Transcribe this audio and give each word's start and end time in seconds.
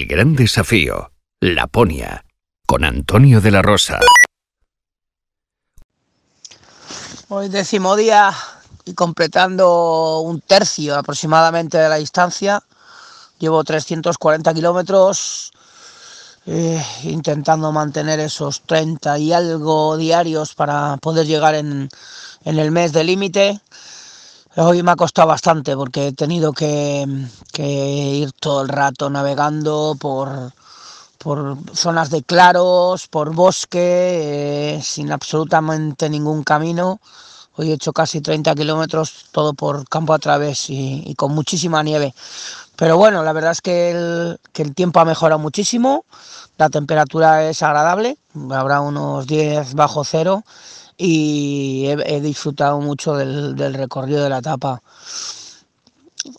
El 0.00 0.06
gran 0.06 0.34
desafío. 0.34 1.12
Laponia. 1.40 2.24
Con 2.66 2.84
Antonio 2.84 3.42
de 3.42 3.50
la 3.50 3.60
Rosa. 3.60 4.00
Hoy 7.28 7.50
décimo 7.50 7.96
día 7.96 8.32
y 8.86 8.94
completando 8.94 10.20
un 10.20 10.40
tercio 10.40 10.96
aproximadamente 10.96 11.76
de 11.76 11.90
la 11.90 11.96
distancia. 11.96 12.62
Llevo 13.40 13.62
340 13.62 14.54
kilómetros 14.54 15.52
eh, 16.46 16.82
intentando 17.02 17.70
mantener 17.70 18.20
esos 18.20 18.62
30 18.62 19.18
y 19.18 19.34
algo 19.34 19.98
diarios 19.98 20.54
para 20.54 20.96
poder 20.96 21.26
llegar 21.26 21.54
en, 21.56 21.90
en 22.46 22.58
el 22.58 22.70
mes 22.70 22.94
de 22.94 23.04
límite. 23.04 23.60
Hoy 24.56 24.82
me 24.82 24.90
ha 24.90 24.96
costado 24.96 25.28
bastante 25.28 25.76
porque 25.76 26.08
he 26.08 26.12
tenido 26.12 26.52
que, 26.52 27.06
ir 27.56 28.32
todo 28.32 28.62
el 28.62 28.68
rato 28.68 29.08
navegando 29.08 29.96
por, 30.00 30.52
zonas 31.72 32.10
de 32.10 32.24
claros, 32.24 33.06
por 33.06 33.32
bosque, 33.32 34.74
eh, 34.74 34.82
sin 34.82 35.12
absolutamente 35.12 36.10
ningún 36.10 36.42
camino. 36.42 37.00
Hoy 37.54 37.70
he 37.70 37.74
hecho 37.74 37.92
casi 37.92 38.20
30 38.20 38.56
kilómetros, 38.56 39.26
todo 39.30 39.54
por 39.54 39.88
campo 39.88 40.14
a 40.14 40.18
través 40.18 40.68
y, 40.68 41.14
con 41.16 41.32
muchísima 41.32 41.84
nieve. 41.84 42.12
Pero 42.80 42.96
bueno, 42.96 43.22
la 43.22 43.34
verdad 43.34 43.50
es 43.50 43.60
que 43.60 43.90
el, 43.90 44.74
tiempo 44.74 45.00
ha 45.00 45.04
mejorado 45.04 45.38
muchísimo, 45.38 46.06
la 46.56 46.70
temperatura 46.70 47.46
es 47.46 47.62
agradable, 47.62 48.16
habrá 48.50 48.80
unos 48.80 49.26
10 49.26 49.74
bajo 49.74 50.02
cero 50.02 50.44
y 50.96 51.84
he, 51.88 52.22
disfrutado 52.22 52.80
mucho 52.80 53.16
del, 53.16 53.74
recorrido 53.74 54.22
de 54.22 54.30
la 54.30 54.38
etapa. 54.38 54.80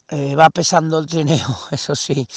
Eh, 0.10 0.36
va 0.36 0.50
pesando 0.50 0.98
el 0.98 1.06
trineo, 1.06 1.60
eso 1.70 1.94
sí, 1.94 2.28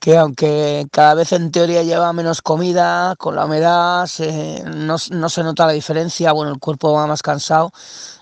que 0.00 0.18
aunque 0.18 0.88
cada 0.90 1.14
vez 1.14 1.30
en 1.30 1.52
teoría 1.52 1.84
lleva 1.84 2.12
menos 2.12 2.42
comida, 2.42 3.14
con 3.18 3.36
la 3.36 3.44
humedad 3.44 4.08
no, 4.66 4.98
se 4.98 5.44
nota 5.44 5.64
la 5.64 5.72
diferencia, 5.74 6.32
bueno, 6.32 6.50
el 6.50 6.58
cuerpo 6.58 6.92
va 6.92 7.06
más 7.06 7.22
cansado 7.22 7.70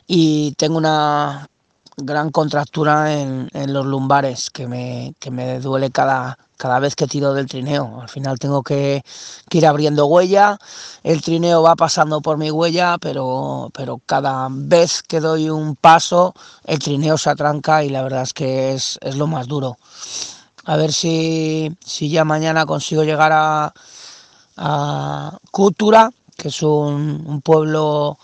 y 0.06 0.52
tengo 0.58 0.76
una 0.76 1.48
gran 1.96 2.30
contractura 2.30 3.12
en, 3.12 3.48
los 3.72 3.86
lumbares 3.86 4.50
que 4.50 4.66
me, 4.66 5.14
que 5.18 5.30
me 5.30 5.60
duele 5.60 5.90
cada, 5.90 6.38
cada 6.56 6.78
vez 6.78 6.94
que 6.94 7.06
tiro 7.06 7.32
del 7.32 7.46
trineo. 7.46 8.00
Al 8.02 8.08
final 8.08 8.38
tengo 8.38 8.62
que, 8.62 9.02
ir 9.50 9.66
abriendo 9.66 10.06
huella, 10.06 10.58
el 11.02 11.22
trineo 11.22 11.62
va 11.62 11.74
pasando 11.74 12.20
por 12.20 12.36
mi 12.36 12.50
huella, 12.50 12.98
pero, 13.00 13.70
pero 13.72 14.00
cada 14.04 14.48
vez 14.50 15.02
que 15.02 15.20
doy 15.20 15.48
un 15.48 15.76
paso, 15.76 16.34
el 16.64 16.78
trineo 16.78 17.16
se 17.16 17.30
atranca 17.30 17.82
y 17.82 17.88
la 17.88 18.02
verdad 18.02 18.22
es 18.22 18.34
que 18.34 18.74
es, 18.74 18.98
lo 19.14 19.26
más 19.26 19.46
duro. 19.46 19.78
A 20.64 20.76
ver 20.76 20.92
si, 20.92 21.74
si 21.84 22.10
ya 22.10 22.24
mañana 22.24 22.66
consigo 22.66 23.04
llegar 23.04 23.32
a, 23.32 23.72
a 24.56 25.38
Cútura, 25.50 26.10
que 26.36 26.48
es 26.48 26.62
un 26.62 27.40
pueblo 27.42 28.18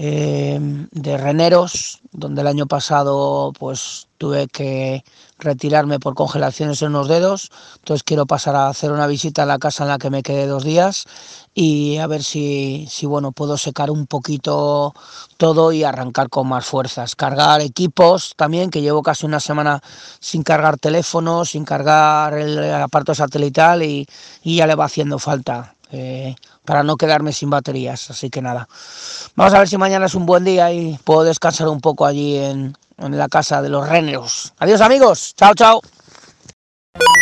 eh, 0.00 0.60
de 0.92 1.16
reneros, 1.16 2.00
donde 2.12 2.42
el 2.42 2.46
año 2.46 2.66
pasado 2.66 3.52
pues 3.58 4.06
tuve 4.16 4.46
que 4.46 5.04
retirarme 5.38 5.98
por 5.98 6.14
congelaciones 6.14 6.82
en 6.82 6.92
los 6.92 7.08
dedos, 7.08 7.50
entonces 7.78 8.04
quiero 8.04 8.24
pasar 8.26 8.54
a 8.54 8.68
hacer 8.68 8.92
una 8.92 9.08
visita 9.08 9.42
a 9.42 9.46
la 9.46 9.58
casa 9.58 9.84
en 9.84 9.90
la 9.90 9.98
que 9.98 10.10
me 10.10 10.22
quedé 10.22 10.46
dos 10.46 10.62
días 10.64 11.04
y 11.52 11.98
a 11.98 12.06
ver 12.06 12.22
si, 12.22 12.86
si 12.88 13.06
bueno 13.06 13.32
puedo 13.32 13.56
secar 13.58 13.90
un 13.90 14.06
poquito 14.06 14.94
todo 15.36 15.72
y 15.72 15.82
arrancar 15.84 16.28
con 16.28 16.48
más 16.48 16.64
fuerzas, 16.64 17.16
cargar 17.16 17.60
equipos 17.60 18.34
también, 18.36 18.70
que 18.70 18.82
llevo 18.82 19.02
casi 19.02 19.26
una 19.26 19.40
semana 19.40 19.80
sin 20.20 20.44
cargar 20.44 20.78
teléfono, 20.78 21.44
sin 21.44 21.64
cargar 21.64 22.34
el 22.38 22.72
aparato 22.72 23.14
satelital 23.14 23.82
y, 23.82 24.06
y 24.44 24.56
ya 24.56 24.66
le 24.68 24.76
va 24.76 24.84
haciendo 24.84 25.18
falta. 25.18 25.77
Eh, 25.90 26.34
para 26.64 26.82
no 26.82 26.96
quedarme 26.96 27.32
sin 27.32 27.50
baterías. 27.50 28.10
Así 28.10 28.28
que 28.28 28.42
nada, 28.42 28.68
vamos 29.34 29.54
a 29.54 29.58
ver 29.58 29.68
si 29.68 29.78
mañana 29.78 30.06
es 30.06 30.14
un 30.14 30.26
buen 30.26 30.44
día 30.44 30.70
y 30.72 30.98
puedo 31.04 31.24
descansar 31.24 31.68
un 31.68 31.80
poco 31.80 32.04
allí 32.04 32.36
en, 32.36 32.76
la 32.98 33.28
casa 33.28 33.62
de 33.62 33.68
los 33.68 33.88
Reneros. 33.88 34.52
Adiós 34.58 34.80
amigos, 34.80 35.34
chao, 35.36 35.54
chao. 35.54 35.80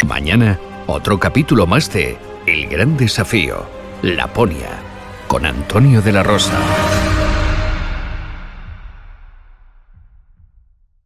Mañana, 0.07 0.59
otro 0.87 1.21
capítulo 1.21 1.67
más 1.67 1.93
de 1.93 2.19
El 2.47 2.67
Gran 2.69 2.97
Desafío, 2.97 3.67
Laponia, 4.03 4.71
con 5.29 5.45
Antonio 5.45 6.01
de 6.01 6.13
la 6.13 6.23
Rosa. 6.23 6.59